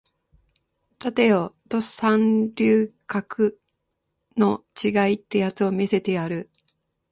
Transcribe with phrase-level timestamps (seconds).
[0.93, 3.61] 立てよド三流格
[4.35, 6.49] の違いってやつを見せてやる